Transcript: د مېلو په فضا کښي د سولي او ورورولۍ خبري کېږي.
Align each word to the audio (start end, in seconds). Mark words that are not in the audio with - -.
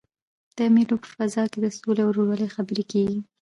د 0.57 0.59
مېلو 0.73 0.95
په 1.03 1.07
فضا 1.15 1.43
کښي 1.51 1.59
د 1.63 1.67
سولي 1.77 2.01
او 2.03 2.09
ورورولۍ 2.11 2.47
خبري 2.55 2.83
کېږي. 2.91 3.19